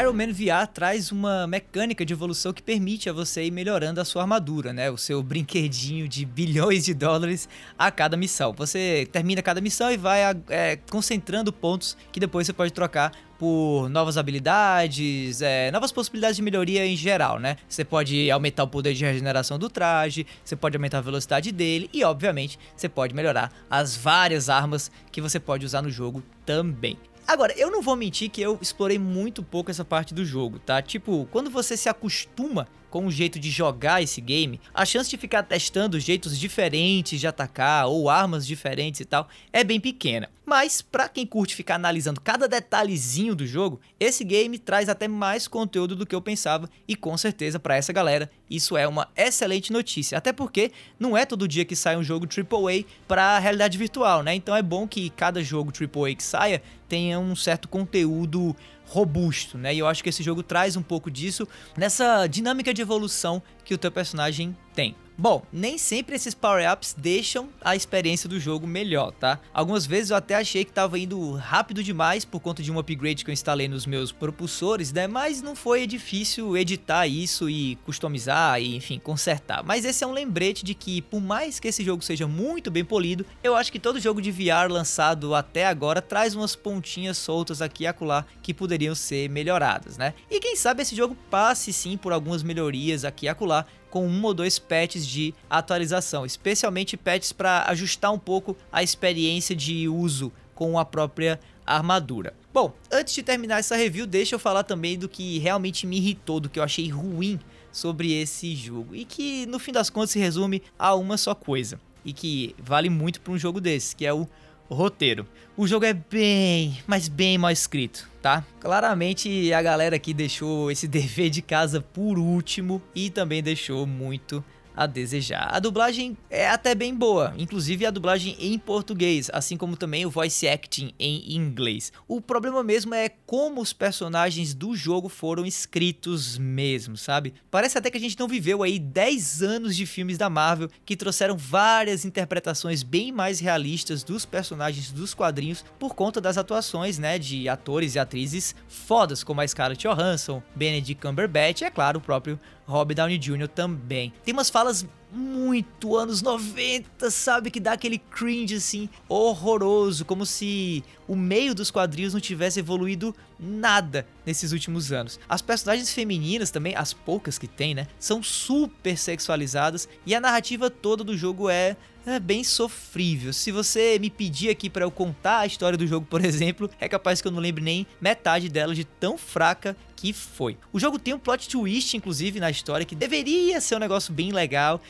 Iron 0.00 0.12
Man 0.12 0.32
VR 0.32 0.68
traz 0.72 1.10
uma 1.10 1.44
mecânica 1.48 2.04
de 2.06 2.12
evolução 2.12 2.52
que 2.52 2.62
permite 2.62 3.10
a 3.10 3.12
você 3.12 3.44
ir 3.44 3.50
melhorando 3.50 4.00
a 4.00 4.04
sua 4.04 4.22
armadura, 4.22 4.72
né? 4.72 4.88
O 4.90 4.96
seu 4.96 5.20
brinquedinho 5.24 6.08
de 6.08 6.24
bilhões 6.24 6.84
de 6.84 6.94
dólares 6.94 7.48
a 7.76 7.90
cada 7.90 8.16
missão. 8.16 8.52
Você 8.52 9.08
termina 9.10 9.42
cada 9.42 9.60
missão 9.60 9.90
e 9.90 9.96
vai 9.96 10.20
é, 10.50 10.76
concentrando 10.88 11.52
pontos 11.52 11.96
que 12.12 12.20
depois 12.20 12.46
você 12.46 12.52
pode 12.52 12.72
trocar 12.72 13.10
por 13.40 13.88
novas 13.88 14.16
habilidades, 14.16 15.42
é, 15.42 15.70
novas 15.72 15.90
possibilidades 15.90 16.36
de 16.36 16.42
melhoria 16.42 16.86
em 16.86 16.96
geral, 16.96 17.40
né? 17.40 17.56
Você 17.68 17.84
pode 17.84 18.30
aumentar 18.30 18.62
o 18.62 18.68
poder 18.68 18.94
de 18.94 19.04
regeneração 19.04 19.58
do 19.58 19.68
traje, 19.68 20.24
você 20.44 20.54
pode 20.54 20.76
aumentar 20.76 20.98
a 20.98 21.02
velocidade 21.02 21.50
dele 21.50 21.90
e, 21.92 22.04
obviamente, 22.04 22.56
você 22.76 22.88
pode 22.88 23.14
melhorar 23.14 23.52
as 23.68 23.96
várias 23.96 24.48
armas 24.48 24.92
que 25.10 25.20
você 25.20 25.40
pode 25.40 25.66
usar 25.66 25.82
no 25.82 25.90
jogo 25.90 26.22
também. 26.46 26.96
Agora, 27.28 27.52
eu 27.58 27.70
não 27.70 27.82
vou 27.82 27.94
mentir 27.94 28.30
que 28.30 28.40
eu 28.40 28.58
explorei 28.58 28.98
muito 28.98 29.42
pouco 29.42 29.70
essa 29.70 29.84
parte 29.84 30.14
do 30.14 30.24
jogo, 30.24 30.58
tá? 30.58 30.80
Tipo, 30.80 31.28
quando 31.30 31.50
você 31.50 31.76
se 31.76 31.86
acostuma 31.86 32.66
com 32.90 33.06
o 33.06 33.10
jeito 33.10 33.38
de 33.38 33.50
jogar 33.50 34.02
esse 34.02 34.20
game, 34.20 34.60
a 34.72 34.84
chance 34.84 35.10
de 35.10 35.16
ficar 35.16 35.42
testando 35.42 36.00
jeitos 36.00 36.38
diferentes 36.38 37.20
de 37.20 37.26
atacar 37.26 37.86
ou 37.86 38.08
armas 38.08 38.46
diferentes 38.46 39.00
e 39.00 39.04
tal 39.04 39.28
é 39.52 39.62
bem 39.62 39.80
pequena. 39.80 40.28
Mas 40.44 40.80
para 40.80 41.10
quem 41.10 41.26
curte 41.26 41.54
ficar 41.54 41.74
analisando 41.74 42.22
cada 42.22 42.48
detalhezinho 42.48 43.34
do 43.34 43.46
jogo, 43.46 43.78
esse 44.00 44.24
game 44.24 44.58
traz 44.58 44.88
até 44.88 45.06
mais 45.06 45.46
conteúdo 45.46 45.94
do 45.94 46.06
que 46.06 46.14
eu 46.14 46.22
pensava 46.22 46.70
e 46.88 46.96
com 46.96 47.14
certeza 47.18 47.58
para 47.58 47.76
essa 47.76 47.92
galera 47.92 48.30
isso 48.48 48.74
é 48.74 48.88
uma 48.88 49.08
excelente 49.14 49.70
notícia. 49.70 50.16
Até 50.16 50.32
porque 50.32 50.72
não 50.98 51.14
é 51.14 51.26
todo 51.26 51.46
dia 51.46 51.66
que 51.66 51.76
sai 51.76 51.98
um 51.98 52.02
jogo 52.02 52.26
AAA 52.26 52.84
para 53.06 53.38
realidade 53.38 53.76
virtual, 53.76 54.22
né? 54.22 54.34
Então 54.34 54.56
é 54.56 54.62
bom 54.62 54.88
que 54.88 55.10
cada 55.10 55.42
jogo 55.42 55.70
AAA 55.70 56.14
que 56.14 56.22
saia 56.22 56.62
tenha 56.88 57.20
um 57.20 57.36
certo 57.36 57.68
conteúdo 57.68 58.56
robusto, 58.88 59.58
né? 59.58 59.74
E 59.74 59.78
eu 59.78 59.86
acho 59.86 60.02
que 60.02 60.08
esse 60.08 60.22
jogo 60.22 60.42
traz 60.42 60.76
um 60.76 60.82
pouco 60.82 61.10
disso 61.10 61.46
nessa 61.76 62.26
dinâmica 62.26 62.72
de 62.72 62.82
evolução 62.82 63.42
que 63.64 63.74
o 63.74 63.78
teu 63.78 63.92
personagem 63.92 64.56
tem. 64.74 64.96
Bom, 65.20 65.42
nem 65.52 65.76
sempre 65.78 66.14
esses 66.14 66.32
power-ups 66.32 66.94
deixam 66.96 67.48
a 67.60 67.74
experiência 67.74 68.28
do 68.28 68.38
jogo 68.38 68.68
melhor, 68.68 69.10
tá? 69.10 69.40
Algumas 69.52 69.84
vezes 69.84 70.10
eu 70.10 70.16
até 70.16 70.36
achei 70.36 70.64
que 70.64 70.70
tava 70.70 70.96
indo 70.96 71.32
rápido 71.32 71.82
demais 71.82 72.24
por 72.24 72.38
conta 72.38 72.62
de 72.62 72.70
um 72.70 72.78
upgrade 72.78 73.24
que 73.24 73.30
eu 73.30 73.32
instalei 73.32 73.66
nos 73.66 73.84
meus 73.84 74.12
propulsores, 74.12 74.92
né? 74.92 75.08
Mas 75.08 75.42
não 75.42 75.56
foi 75.56 75.88
difícil 75.88 76.56
editar 76.56 77.04
isso 77.08 77.50
e 77.50 77.74
customizar 77.84 78.62
e, 78.62 78.76
enfim, 78.76 79.00
consertar. 79.00 79.64
Mas 79.64 79.84
esse 79.84 80.04
é 80.04 80.06
um 80.06 80.12
lembrete 80.12 80.64
de 80.64 80.72
que, 80.72 81.02
por 81.02 81.20
mais 81.20 81.58
que 81.58 81.66
esse 81.66 81.82
jogo 81.82 82.04
seja 82.04 82.28
muito 82.28 82.70
bem 82.70 82.84
polido, 82.84 83.26
eu 83.42 83.56
acho 83.56 83.72
que 83.72 83.80
todo 83.80 83.98
jogo 83.98 84.22
de 84.22 84.30
VR 84.30 84.70
lançado 84.70 85.34
até 85.34 85.66
agora 85.66 86.00
traz 86.00 86.36
umas 86.36 86.54
pontinhas 86.54 87.18
soltas 87.18 87.60
aqui 87.60 87.82
e 87.82 87.86
acolá 87.88 88.24
que 88.40 88.54
poderiam 88.54 88.94
ser 88.94 89.28
melhoradas, 89.28 89.98
né? 89.98 90.14
E 90.30 90.38
quem 90.38 90.54
sabe 90.54 90.82
esse 90.82 90.94
jogo 90.94 91.16
passe 91.28 91.72
sim 91.72 91.96
por 91.96 92.12
algumas 92.12 92.44
melhorias 92.44 93.04
aqui 93.04 93.26
e 93.26 93.28
acolá 93.28 93.66
com 93.90 94.06
um 94.06 94.24
ou 94.24 94.34
dois 94.34 94.58
patches 94.58 95.06
de 95.06 95.34
atualização, 95.48 96.26
especialmente 96.26 96.96
patches 96.96 97.32
para 97.32 97.64
ajustar 97.68 98.12
um 98.12 98.18
pouco 98.18 98.56
a 98.72 98.82
experiência 98.82 99.54
de 99.54 99.88
uso 99.88 100.32
com 100.54 100.78
a 100.78 100.84
própria 100.84 101.38
armadura. 101.64 102.34
Bom, 102.52 102.72
antes 102.90 103.14
de 103.14 103.22
terminar 103.22 103.60
essa 103.60 103.76
review, 103.76 104.06
deixa 104.06 104.34
eu 104.34 104.38
falar 104.38 104.64
também 104.64 104.98
do 104.98 105.08
que 105.08 105.38
realmente 105.38 105.86
me 105.86 105.98
irritou, 105.98 106.40
do 106.40 106.48
que 106.48 106.58
eu 106.58 106.62
achei 106.62 106.88
ruim 106.88 107.38
sobre 107.70 108.12
esse 108.12 108.56
jogo 108.56 108.94
e 108.94 109.04
que 109.04 109.46
no 109.46 109.58
fim 109.58 109.72
das 109.72 109.90
contas 109.90 110.10
se 110.10 110.18
resume 110.18 110.62
a 110.78 110.94
uma 110.94 111.16
só 111.16 111.34
coisa 111.34 111.78
e 112.04 112.12
que 112.12 112.54
vale 112.58 112.88
muito 112.88 113.20
para 113.20 113.32
um 113.32 113.38
jogo 113.38 113.60
desse, 113.60 113.94
que 113.94 114.06
é 114.06 114.12
o 114.12 114.26
roteiro. 114.74 115.26
O 115.56 115.66
jogo 115.66 115.84
é 115.84 115.92
bem, 115.92 116.78
mas 116.86 117.08
bem 117.08 117.36
mal 117.36 117.50
escrito, 117.50 118.08
tá? 118.22 118.44
Claramente 118.60 119.52
a 119.52 119.60
galera 119.60 119.96
aqui 119.96 120.14
deixou 120.14 120.70
esse 120.70 120.86
dever 120.88 121.30
de 121.30 121.42
casa 121.42 121.80
por 121.80 122.18
último 122.18 122.80
e 122.94 123.10
também 123.10 123.42
deixou 123.42 123.86
muito 123.86 124.44
a 124.78 124.86
desejar. 124.86 125.48
A 125.50 125.58
dublagem 125.58 126.16
é 126.30 126.48
até 126.48 126.72
bem 126.72 126.94
boa, 126.94 127.34
inclusive 127.36 127.84
a 127.84 127.90
dublagem 127.90 128.36
em 128.38 128.56
português, 128.56 129.28
assim 129.32 129.56
como 129.56 129.76
também 129.76 130.06
o 130.06 130.10
voice 130.10 130.46
acting 130.46 130.94
em 131.00 131.34
inglês. 131.34 131.92
O 132.06 132.20
problema 132.20 132.62
mesmo 132.62 132.94
é 132.94 133.08
como 133.26 133.60
os 133.60 133.72
personagens 133.72 134.54
do 134.54 134.76
jogo 134.76 135.08
foram 135.08 135.44
escritos 135.44 136.38
mesmo, 136.38 136.96
sabe? 136.96 137.34
Parece 137.50 137.76
até 137.76 137.90
que 137.90 137.96
a 137.96 138.00
gente 138.00 138.18
não 138.20 138.28
viveu 138.28 138.62
aí 138.62 138.78
10 138.78 139.42
anos 139.42 139.74
de 139.74 139.84
filmes 139.84 140.16
da 140.16 140.30
Marvel 140.30 140.70
que 140.86 140.96
trouxeram 140.96 141.36
várias 141.36 142.04
interpretações 142.04 142.84
bem 142.84 143.10
mais 143.10 143.40
realistas 143.40 144.04
dos 144.04 144.24
personagens 144.24 144.92
dos 144.92 145.12
quadrinhos 145.12 145.64
por 145.76 145.96
conta 145.96 146.20
das 146.20 146.38
atuações, 146.38 146.98
né, 146.98 147.18
de 147.18 147.48
atores 147.48 147.96
e 147.96 147.98
atrizes 147.98 148.54
fodas 148.68 149.24
como 149.24 149.40
a 149.40 149.48
Scarlett 149.48 149.88
Johansson, 149.88 150.40
Benedict 150.54 151.02
Cumberbatch 151.02 151.62
e 151.62 151.64
é 151.64 151.70
claro 151.70 151.98
o 151.98 152.02
próprio 152.02 152.38
Robert 152.68 152.96
Downey 152.96 153.18
Jr. 153.18 153.48
também. 153.48 154.12
Tem 154.22 154.34
umas 154.34 154.50
falas 154.50 154.86
muito 155.10 155.96
anos 155.96 156.20
90, 156.20 157.10
sabe? 157.10 157.50
Que 157.50 157.58
dá 157.58 157.72
aquele 157.72 157.96
cringe 157.96 158.56
assim 158.56 158.90
horroroso, 159.08 160.04
como 160.04 160.26
se 160.26 160.84
o 161.06 161.16
meio 161.16 161.54
dos 161.54 161.70
quadrinhos 161.70 162.12
não 162.12 162.20
tivesse 162.20 162.60
evoluído 162.60 163.16
nada 163.40 164.06
nesses 164.26 164.52
últimos 164.52 164.92
anos. 164.92 165.18
As 165.26 165.40
personagens 165.40 165.90
femininas 165.90 166.50
também, 166.50 166.76
as 166.76 166.92
poucas 166.92 167.38
que 167.38 167.48
tem, 167.48 167.74
né? 167.74 167.86
São 167.98 168.22
super 168.22 168.98
sexualizadas 168.98 169.88
e 170.04 170.14
a 170.14 170.20
narrativa 170.20 170.68
toda 170.68 171.02
do 171.02 171.16
jogo 171.16 171.48
é 171.48 171.74
é 172.12 172.20
bem 172.20 172.44
sofrível. 172.44 173.32
Se 173.32 173.50
você 173.50 173.98
me 173.98 174.10
pedir 174.10 174.50
aqui 174.50 174.68
para 174.70 174.84
eu 174.84 174.90
contar 174.90 175.40
a 175.40 175.46
história 175.46 175.76
do 175.76 175.86
jogo, 175.86 176.06
por 176.06 176.24
exemplo, 176.24 176.70
é 176.80 176.88
capaz 176.88 177.20
que 177.20 177.28
eu 177.28 177.32
não 177.32 177.40
lembre 177.40 177.62
nem 177.62 177.86
metade 178.00 178.48
dela 178.48 178.74
de 178.74 178.84
tão 178.84 179.18
fraca 179.18 179.76
que 179.96 180.12
foi. 180.12 180.56
O 180.72 180.78
jogo 180.78 180.98
tem 180.98 181.14
um 181.14 181.18
plot 181.18 181.48
twist, 181.48 181.96
inclusive, 181.96 182.40
na 182.40 182.50
história, 182.50 182.86
que 182.86 182.94
deveria 182.94 183.60
ser 183.60 183.76
um 183.76 183.80
negócio 183.80 184.12
bem 184.12 184.32
legal, 184.32 184.80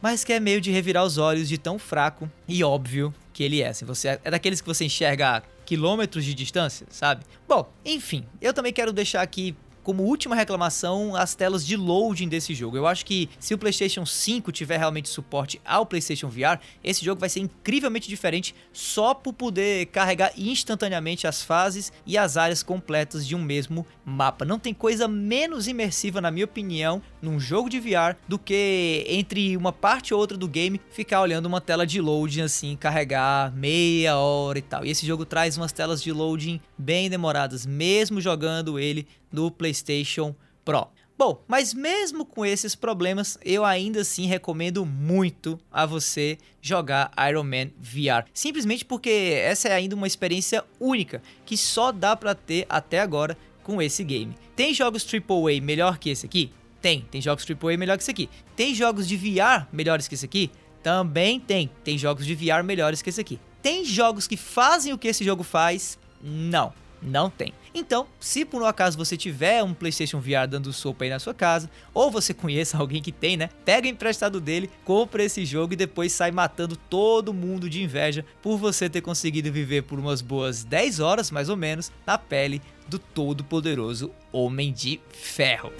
mas 0.00 0.24
que 0.24 0.32
é 0.32 0.40
meio 0.40 0.60
de 0.60 0.70
revirar 0.70 1.04
os 1.04 1.18
olhos 1.18 1.48
de 1.48 1.58
tão 1.58 1.78
fraco 1.78 2.30
e 2.46 2.62
óbvio 2.62 3.14
que 3.32 3.42
ele 3.42 3.62
é. 3.62 3.72
Você 3.72 4.18
é 4.24 4.30
daqueles 4.30 4.60
que 4.60 4.66
você 4.66 4.84
enxerga 4.84 5.36
a 5.36 5.42
quilômetros 5.64 6.24
de 6.24 6.34
distância, 6.34 6.86
sabe? 6.90 7.24
Bom, 7.46 7.70
enfim, 7.84 8.24
eu 8.40 8.52
também 8.52 8.72
quero 8.72 8.92
deixar 8.92 9.22
aqui 9.22 9.54
como 9.88 10.02
última 10.02 10.36
reclamação 10.36 11.16
as 11.16 11.34
telas 11.34 11.66
de 11.66 11.74
loading 11.74 12.28
desse 12.28 12.52
jogo. 12.52 12.76
Eu 12.76 12.86
acho 12.86 13.06
que 13.06 13.26
se 13.40 13.54
o 13.54 13.58
PlayStation 13.58 14.04
5 14.04 14.52
tiver 14.52 14.76
realmente 14.76 15.08
suporte 15.08 15.58
ao 15.64 15.86
PlayStation 15.86 16.28
VR, 16.28 16.60
esse 16.84 17.02
jogo 17.02 17.18
vai 17.18 17.30
ser 17.30 17.40
incrivelmente 17.40 18.06
diferente 18.06 18.54
só 18.70 19.14
por 19.14 19.32
poder 19.32 19.86
carregar 19.86 20.30
instantaneamente 20.36 21.26
as 21.26 21.42
fases 21.42 21.90
e 22.04 22.18
as 22.18 22.36
áreas 22.36 22.62
completas 22.62 23.26
de 23.26 23.34
um 23.34 23.42
mesmo 23.42 23.86
mapa. 24.04 24.44
Não 24.44 24.58
tem 24.58 24.74
coisa 24.74 25.08
menos 25.08 25.66
imersiva, 25.66 26.20
na 26.20 26.30
minha 26.30 26.44
opinião, 26.44 27.00
num 27.22 27.40
jogo 27.40 27.70
de 27.70 27.80
VR 27.80 28.14
do 28.28 28.38
que 28.38 29.06
entre 29.08 29.56
uma 29.56 29.72
parte 29.72 30.12
ou 30.12 30.20
outra 30.20 30.36
do 30.36 30.46
game 30.46 30.78
ficar 30.90 31.22
olhando 31.22 31.46
uma 31.46 31.62
tela 31.62 31.86
de 31.86 31.98
loading 31.98 32.42
assim, 32.42 32.76
carregar 32.76 33.54
meia 33.54 34.18
hora 34.18 34.58
e 34.58 34.62
tal. 34.62 34.84
E 34.84 34.90
esse 34.90 35.06
jogo 35.06 35.24
traz 35.24 35.56
umas 35.56 35.72
telas 35.72 36.02
de 36.02 36.12
loading 36.12 36.60
bem 36.76 37.08
demoradas, 37.08 37.64
mesmo 37.64 38.20
jogando 38.20 38.78
ele 38.78 39.06
no 39.32 39.50
PlayStation 39.50 40.34
Pro. 40.64 40.88
Bom, 41.18 41.42
mas 41.48 41.74
mesmo 41.74 42.24
com 42.24 42.46
esses 42.46 42.76
problemas, 42.76 43.36
eu 43.44 43.64
ainda 43.64 44.02
assim 44.02 44.26
recomendo 44.26 44.86
muito 44.86 45.58
a 45.68 45.84
você 45.84 46.38
jogar 46.62 47.10
Iron 47.28 47.42
Man 47.42 47.70
VR. 47.76 48.24
Simplesmente 48.32 48.84
porque 48.84 49.10
essa 49.10 49.66
é 49.68 49.72
ainda 49.72 49.96
uma 49.96 50.06
experiência 50.06 50.64
única 50.78 51.20
que 51.44 51.56
só 51.56 51.90
dá 51.90 52.14
para 52.14 52.36
ter 52.36 52.66
até 52.68 53.00
agora 53.00 53.36
com 53.64 53.82
esse 53.82 54.04
game. 54.04 54.32
Tem 54.54 54.72
jogos 54.72 55.04
AAA 55.04 55.60
melhor 55.60 55.98
que 55.98 56.08
esse 56.08 56.24
aqui? 56.24 56.52
Tem. 56.80 57.04
Tem 57.10 57.20
jogos 57.20 57.44
AAA 57.44 57.76
melhor 57.76 57.96
que 57.96 58.02
esse 58.04 58.12
aqui. 58.12 58.30
Tem 58.54 58.72
jogos 58.72 59.08
de 59.08 59.16
VR 59.16 59.66
melhores 59.72 60.06
que 60.06 60.14
esse 60.14 60.24
aqui? 60.24 60.52
Também 60.84 61.40
tem. 61.40 61.68
Tem 61.82 61.98
jogos 61.98 62.24
de 62.24 62.34
VR 62.36 62.62
melhores 62.62 63.02
que 63.02 63.10
esse 63.10 63.20
aqui. 63.20 63.40
Tem 63.60 63.84
jogos 63.84 64.28
que 64.28 64.36
fazem 64.36 64.92
o 64.92 64.98
que 64.98 65.08
esse 65.08 65.24
jogo 65.24 65.42
faz? 65.42 65.98
Não. 66.22 66.72
Não 67.02 67.28
tem. 67.28 67.52
Então, 67.78 68.08
se 68.18 68.44
por 68.44 68.60
um 68.60 68.66
acaso 68.66 68.98
você 68.98 69.16
tiver 69.16 69.62
um 69.62 69.72
PlayStation 69.72 70.18
VR 70.18 70.48
dando 70.48 70.72
sopa 70.72 71.04
aí 71.04 71.10
na 71.10 71.20
sua 71.20 71.32
casa, 71.32 71.70
ou 71.94 72.10
você 72.10 72.34
conheça 72.34 72.76
alguém 72.78 73.00
que 73.00 73.12
tem, 73.12 73.36
né? 73.36 73.50
Pega 73.64 73.86
emprestado 73.86 74.40
dele, 74.40 74.68
compra 74.84 75.22
esse 75.22 75.44
jogo 75.44 75.74
e 75.74 75.76
depois 75.76 76.12
sai 76.12 76.32
matando 76.32 76.76
todo 76.76 77.32
mundo 77.32 77.70
de 77.70 77.80
inveja 77.80 78.24
por 78.42 78.58
você 78.58 78.90
ter 78.90 79.00
conseguido 79.00 79.52
viver 79.52 79.84
por 79.84 79.96
umas 79.96 80.20
boas 80.20 80.64
10 80.64 80.98
horas, 80.98 81.30
mais 81.30 81.48
ou 81.48 81.56
menos, 81.56 81.92
na 82.04 82.18
pele 82.18 82.60
do 82.88 82.98
todo 82.98 83.44
poderoso 83.44 84.10
Homem 84.32 84.72
de 84.72 85.00
Ferro. 85.12 85.72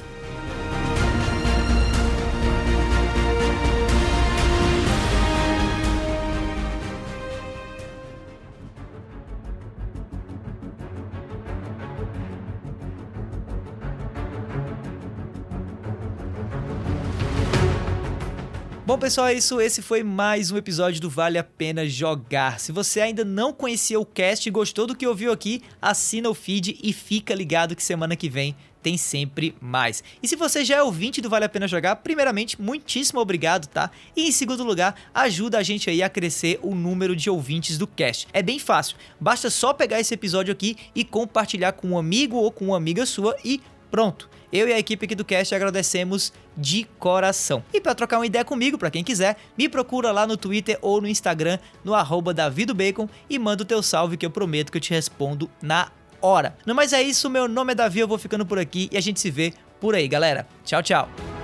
Bom, 18.88 18.96
pessoal, 18.96 19.26
é 19.26 19.34
isso. 19.34 19.60
Esse 19.60 19.82
foi 19.82 20.02
mais 20.02 20.50
um 20.50 20.56
episódio 20.56 20.98
do 20.98 21.10
Vale 21.10 21.36
a 21.36 21.44
Pena 21.44 21.86
Jogar. 21.86 22.58
Se 22.58 22.72
você 22.72 23.02
ainda 23.02 23.22
não 23.22 23.52
conhecia 23.52 24.00
o 24.00 24.06
cast 24.06 24.48
e 24.48 24.50
gostou 24.50 24.86
do 24.86 24.96
que 24.96 25.06
ouviu 25.06 25.30
aqui, 25.30 25.60
assina 25.78 26.30
o 26.30 26.32
feed 26.32 26.78
e 26.82 26.90
fica 26.94 27.34
ligado 27.34 27.76
que 27.76 27.82
semana 27.82 28.16
que 28.16 28.30
vem 28.30 28.56
tem 28.82 28.96
sempre 28.96 29.54
mais. 29.60 30.02
E 30.22 30.26
se 30.26 30.36
você 30.36 30.64
já 30.64 30.76
é 30.76 30.82
ouvinte 30.82 31.20
do 31.20 31.28
Vale 31.28 31.44
a 31.44 31.50
Pena 31.50 31.68
Jogar, 31.68 31.96
primeiramente, 31.96 32.58
muitíssimo 32.58 33.20
obrigado, 33.20 33.66
tá? 33.66 33.90
E 34.16 34.26
em 34.26 34.32
segundo 34.32 34.64
lugar, 34.64 34.94
ajuda 35.12 35.58
a 35.58 35.62
gente 35.62 35.90
aí 35.90 36.02
a 36.02 36.08
crescer 36.08 36.58
o 36.62 36.74
número 36.74 37.14
de 37.14 37.28
ouvintes 37.28 37.76
do 37.76 37.86
cast. 37.86 38.26
É 38.32 38.42
bem 38.42 38.58
fácil, 38.58 38.96
basta 39.20 39.50
só 39.50 39.74
pegar 39.74 40.00
esse 40.00 40.14
episódio 40.14 40.50
aqui 40.50 40.76
e 40.94 41.04
compartilhar 41.04 41.72
com 41.72 41.88
um 41.88 41.98
amigo 41.98 42.38
ou 42.38 42.50
com 42.50 42.68
uma 42.68 42.78
amiga 42.78 43.04
sua 43.04 43.36
e 43.44 43.60
pronto 43.90 44.28
eu 44.52 44.68
e 44.68 44.72
a 44.72 44.78
equipe 44.78 45.04
aqui 45.04 45.14
do 45.14 45.24
Cast 45.24 45.54
agradecemos 45.54 46.32
de 46.56 46.84
coração. 46.98 47.62
E 47.72 47.80
para 47.80 47.94
trocar 47.94 48.18
uma 48.18 48.26
ideia 48.26 48.44
comigo, 48.44 48.78
para 48.78 48.90
quem 48.90 49.04
quiser, 49.04 49.36
me 49.56 49.68
procura 49.68 50.10
lá 50.10 50.26
no 50.26 50.36
Twitter 50.36 50.78
ou 50.80 51.00
no 51.00 51.08
Instagram, 51.08 51.58
no 51.84 51.94
arroba 51.94 52.32
davidobacon 52.32 53.08
e 53.28 53.38
manda 53.38 53.62
o 53.62 53.66
teu 53.66 53.82
salve 53.82 54.16
que 54.16 54.24
eu 54.24 54.30
prometo 54.30 54.72
que 54.72 54.78
eu 54.78 54.82
te 54.82 54.90
respondo 54.90 55.50
na 55.60 55.90
hora. 56.20 56.56
Não, 56.64 56.74
mas 56.74 56.92
é 56.92 57.02
isso, 57.02 57.28
meu 57.28 57.46
nome 57.46 57.72
é 57.72 57.74
Davi, 57.74 58.00
eu 58.00 58.08
vou 58.08 58.18
ficando 58.18 58.46
por 58.46 58.58
aqui 58.58 58.88
e 58.90 58.96
a 58.96 59.00
gente 59.00 59.20
se 59.20 59.30
vê 59.30 59.52
por 59.80 59.94
aí, 59.94 60.08
galera. 60.08 60.46
Tchau, 60.64 60.82
tchau. 60.82 61.37